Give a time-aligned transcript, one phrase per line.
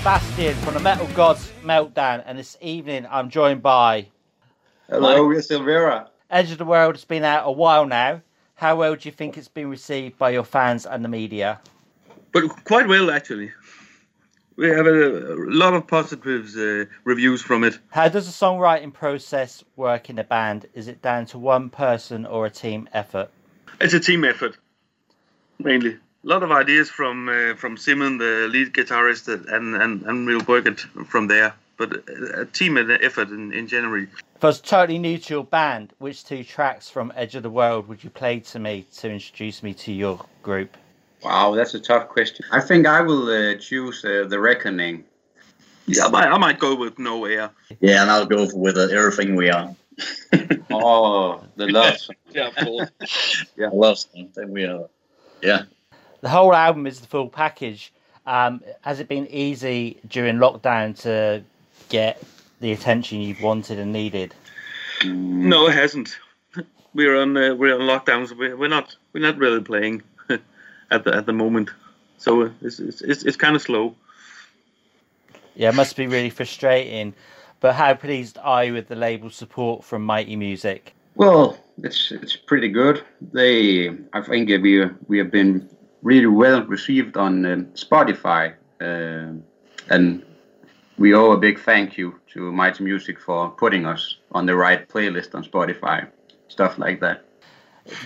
[0.00, 4.06] Sebastian from the Metal Gods Meltdown, and this evening I'm joined by
[4.88, 6.08] Hello, we're Silvera.
[6.30, 6.94] Edge of the World.
[6.94, 8.22] has been out a while now.
[8.54, 11.60] How well do you think it's been received by your fans and the media?
[12.32, 13.52] But quite well, actually.
[14.56, 17.78] We have a, a lot of positive uh, reviews from it.
[17.90, 20.64] How does the songwriting process work in a band?
[20.72, 23.28] Is it down to one person or a team effort?
[23.82, 24.56] It's a team effort,
[25.58, 25.98] mainly.
[26.22, 30.44] A lot of ideas from uh, from Simon, the lead guitarist, and and and we'll
[30.44, 31.54] work it from there.
[31.78, 34.02] But a team effort in, in general.
[34.36, 37.48] If I was totally new to your band, which two tracks from Edge of the
[37.48, 40.76] World would you play to me to introduce me to your group?
[41.22, 42.44] Wow, that's a tough question.
[42.52, 45.04] I think I will uh, choose uh, The Reckoning.
[45.86, 47.50] Yeah, I might, I might go with No Air.
[47.80, 49.74] Yeah, and I'll go with uh, Everything We Are.
[50.70, 52.16] oh, the love song.
[52.30, 53.46] yeah, of course.
[53.56, 54.28] yeah, love song.
[54.34, 54.88] Then we are.
[55.42, 55.62] Yeah.
[56.20, 57.92] The whole album is the full package.
[58.26, 61.42] Um, has it been easy during lockdown to
[61.88, 62.22] get
[62.60, 64.34] the attention you've wanted and needed?
[65.04, 66.18] No, it hasn't.
[66.92, 68.36] We're on uh, we're on lockdowns.
[68.36, 70.02] We're, we're not we're not really playing
[70.90, 71.70] at the at the moment,
[72.18, 73.94] so it's it's it's, it's kind of slow.
[75.54, 77.14] Yeah, it must be really frustrating.
[77.60, 80.94] But how pleased are you with the label support from Mighty Music?
[81.14, 83.04] Well, it's it's pretty good.
[83.32, 85.68] They, I think we we have been
[86.02, 89.32] really well received on um, Spotify, uh,
[89.88, 90.24] and
[90.98, 94.88] we owe a big thank you to Mighty Music for putting us on the right
[94.88, 96.08] playlist on Spotify,
[96.48, 97.24] stuff like that.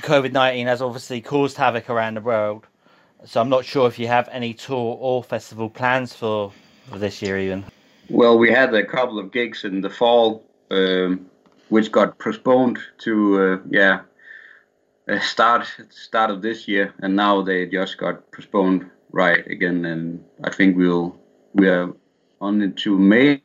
[0.00, 2.66] COVID 19 has obviously caused havoc around the world,
[3.24, 6.52] so I'm not sure if you have any tour or festival plans for,
[6.88, 7.64] for this year, even.
[8.08, 11.26] Well, we had a couple of gigs in the fall, um,
[11.68, 14.00] which got postponed to, uh, yeah,
[15.20, 19.84] start start of this year, and now they just got postponed right again.
[19.84, 21.16] And I think we'll
[21.52, 21.92] we are
[22.40, 23.42] on into May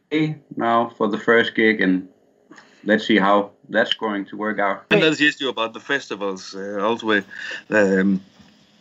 [0.55, 2.07] now for the first gig, and
[2.83, 4.85] let's see how that's going to work out.
[4.91, 6.55] And that's the issue about the festivals.
[6.55, 7.23] Uh, also,
[7.69, 8.21] um,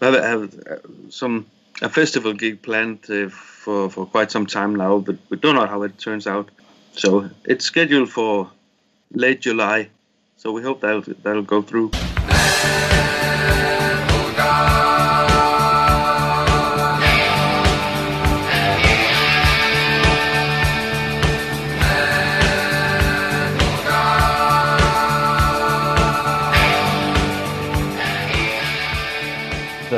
[0.00, 0.76] have, have uh,
[1.10, 1.46] some
[1.82, 5.66] a festival gig planned uh, for for quite some time now, but we don't know
[5.66, 6.50] how it turns out.
[6.92, 8.50] So it's scheduled for
[9.12, 9.88] late July.
[10.36, 11.92] So we hope that'll that'll go through.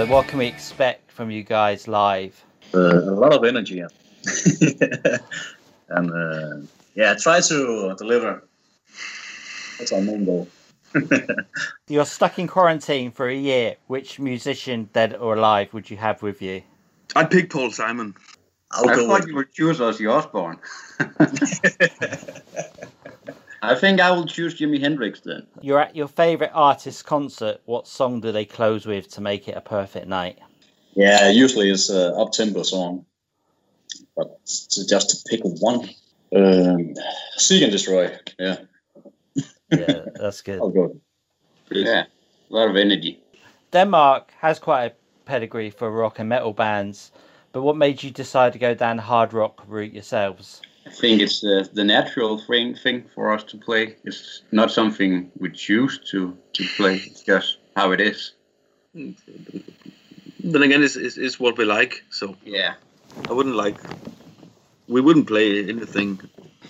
[0.00, 2.42] But what can we expect from you guys live?
[2.72, 3.88] Uh, a lot of energy, yeah.
[5.88, 8.42] and uh, yeah, try to deliver.
[9.78, 10.48] That's our main goal.
[11.88, 13.76] You're stuck in quarantine for a year.
[13.86, 16.62] Which musician, dead or alive, would you have with you?
[17.14, 18.14] I'd pick Paul Simon.
[18.72, 19.28] I'll I thought with...
[19.28, 20.58] you would choose Ozzy Osbourne.
[23.62, 25.46] I think I will choose Jimi Hendrix then.
[25.60, 27.60] You're at your favourite artist's concert.
[27.66, 30.38] What song do they close with to make it a perfect night?
[30.94, 33.04] Yeah, usually it's an up tempo song.
[34.16, 35.90] But just to pick one,
[36.34, 36.94] um,
[37.36, 38.16] Seek and Destroy.
[38.38, 38.56] Yeah.
[39.70, 40.60] Yeah, that's good.
[40.60, 41.00] Oh, I'll go.
[41.70, 42.04] Yeah,
[42.50, 43.20] a lot of energy.
[43.70, 44.92] Denmark has quite a
[45.24, 47.12] pedigree for rock and metal bands,
[47.52, 50.60] but what made you decide to go down the hard rock route yourselves?
[50.86, 53.96] I think it's the, the natural thing, thing for us to play.
[54.04, 56.96] It's not something we choose to, to play.
[56.96, 58.32] It's just how it is.
[58.94, 62.02] Then again, it's, it's, it's what we like.
[62.10, 62.74] So yeah,
[63.28, 63.76] I wouldn't like.
[64.88, 66.20] We wouldn't play anything.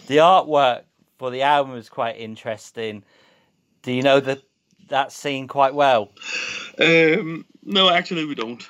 [0.07, 0.83] The artwork
[1.21, 3.05] for the album is quite interesting.
[3.83, 4.41] Do you know that
[4.89, 6.09] that scene quite well?
[6.79, 8.63] Um, no, actually, we don't.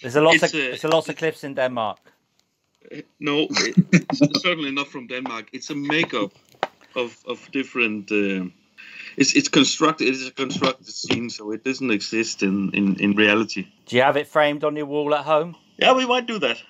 [0.00, 1.98] there's a lot it's of a, there's a lot of clips in Denmark.
[3.20, 5.48] No, it's certainly not from Denmark.
[5.52, 6.32] It's a makeup
[6.94, 8.10] of of different.
[8.10, 8.48] Uh,
[9.16, 10.08] it's it's constructed.
[10.08, 13.66] It is a constructed scene, so it doesn't exist in, in, in reality.
[13.86, 15.54] Do you have it framed on your wall at home?
[15.78, 16.62] Yeah, we might do that,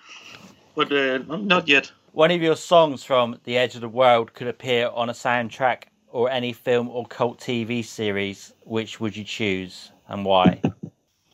[0.75, 1.93] but uh, not yet.
[2.17, 5.83] One of your songs from The Edge of the World could appear on a soundtrack
[6.09, 8.55] or any film or cult TV series.
[8.65, 10.63] Which would you choose and why?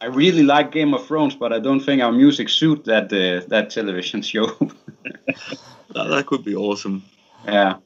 [0.00, 3.46] I really like Game of Thrones, but I don't think our music suit that uh,
[3.46, 4.46] that television show.
[5.94, 7.04] that, that could be awesome.
[7.44, 7.76] Yeah.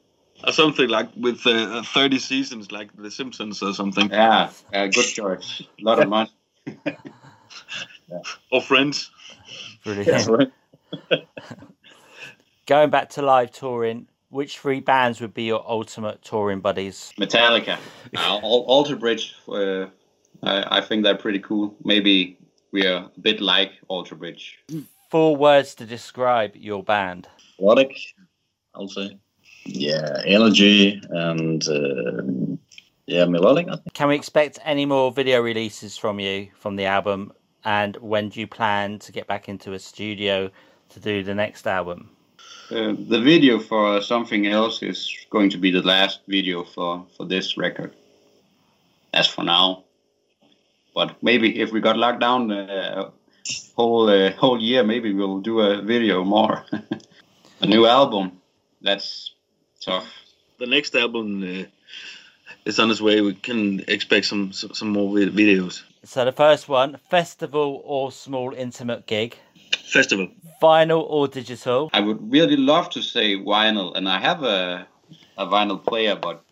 [0.43, 4.09] Or something like with uh, 30 seasons, like The Simpsons or something.
[4.09, 5.61] Yeah, uh, good choice.
[5.61, 6.31] A lot of money.
[6.65, 6.95] yeah.
[8.51, 9.11] Or Friends.
[9.83, 10.51] Brilliant.
[12.67, 17.13] Going back to live touring, which three bands would be your ultimate touring buddies?
[17.17, 17.77] Metallica,
[18.17, 19.87] uh, Alter Bridge, I,
[20.43, 21.73] I think they're pretty cool.
[21.85, 22.37] Maybe
[22.73, 24.59] we are a bit like Alter Bridge.
[25.09, 27.29] four words to describe your band.
[27.57, 27.97] Melodic,
[28.75, 29.17] I'll say.
[29.63, 32.57] Yeah, energy and uh,
[33.05, 33.67] yeah, melodic.
[33.93, 37.31] Can we expect any more video releases from you from the album?
[37.63, 40.51] And when do you plan to get back into a studio
[40.89, 42.09] to do the next album?
[42.69, 47.25] Uh, the video for something else is going to be the last video for for
[47.25, 47.93] this record.
[49.13, 49.85] As for now,
[50.93, 53.09] but maybe if we got locked down uh,
[53.77, 56.65] whole uh, whole year, maybe we'll do a video more.
[57.61, 58.41] a new album.
[58.81, 59.33] That's
[59.79, 60.07] tough.
[60.59, 61.65] The next album uh,
[62.65, 63.21] is on its way.
[63.21, 65.83] We can expect some some, some more videos.
[66.03, 69.37] So the first one, festival or small intimate gig,
[69.87, 70.27] Festival.
[70.61, 71.89] Vinyl or digital.
[71.93, 74.87] I would really love to say vinyl, and I have a
[75.37, 76.43] a vinyl player, but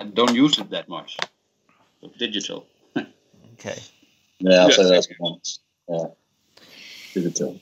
[0.00, 1.16] I don't use it that much.
[2.00, 2.66] So digital.
[3.58, 3.80] Okay.
[4.40, 4.76] Yeah, I'll Yeah.
[4.76, 5.40] say that's one.
[5.88, 6.04] Yeah.
[7.14, 7.58] Digital.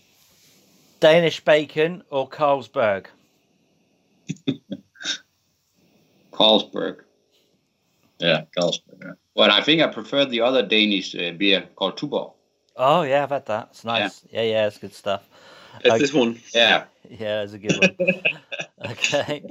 [0.98, 3.06] Danish bacon or Carlsberg.
[6.32, 7.02] Carlsberg.
[8.18, 8.98] Yeah, Carlsberg.
[9.02, 9.12] Yeah.
[9.36, 12.32] But I think I prefer the other Danish uh, beer called Tuborg.
[12.76, 13.68] Oh yeah, I've had that.
[13.70, 14.22] It's nice.
[14.30, 15.22] Yeah, yeah, it's good stuff.
[15.74, 15.98] That's Okay.
[15.98, 16.40] this one.
[16.54, 18.22] Yeah, Yeah, that's a good one.
[18.92, 19.42] okay.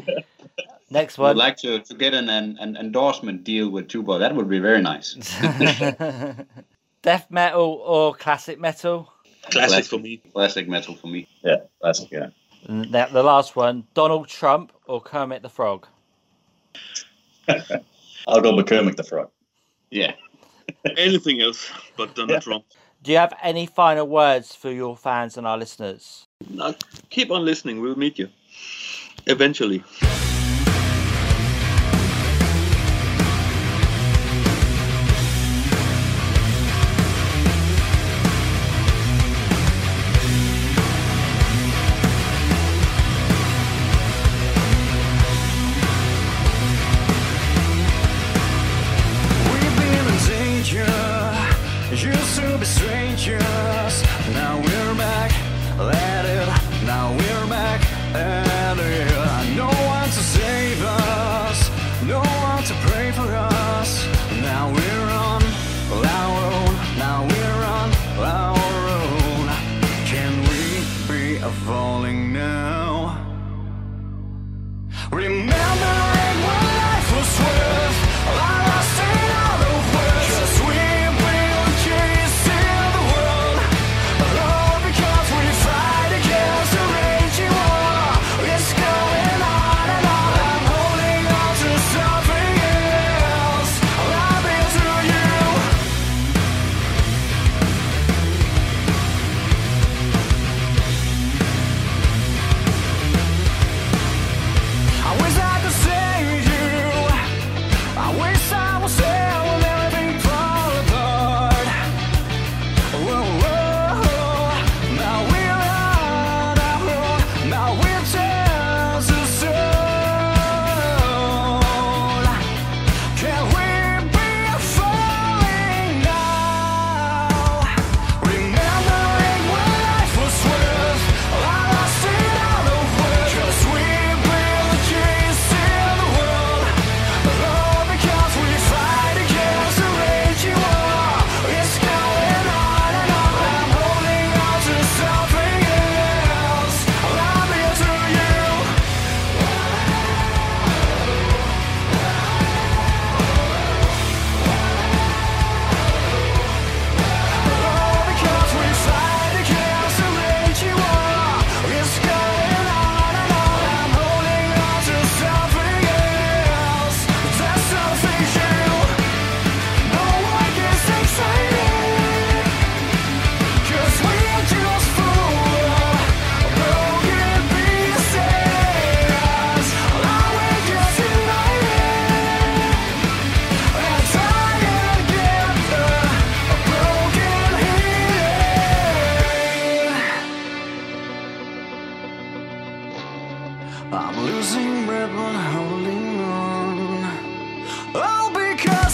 [0.90, 1.28] Next one.
[1.28, 4.20] I would like to, to get an, an, an endorsement deal with Tuborg.
[4.20, 5.16] That would be very nice.
[7.02, 9.12] Death metal or classic metal?
[9.50, 9.86] Classic Classic.
[9.86, 10.18] for me.
[10.34, 11.28] Classic metal for me.
[11.44, 12.12] Yeah, classic.
[12.12, 12.30] Yeah.
[12.68, 15.86] And the the last one, Donald Trump or Kermit the Frog?
[18.28, 19.30] I'll go with Kermit the Frog.
[19.92, 20.14] Yeah.
[20.98, 22.64] Anything else but Donald Trump.
[23.04, 26.26] Do you have any final words for your fans and our listeners?
[27.10, 27.82] Keep on listening.
[27.82, 28.30] We'll meet you
[29.28, 29.84] eventually.
[55.80, 56.86] At it.
[56.86, 57.81] Now we're back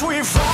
[0.01, 0.48] we fight.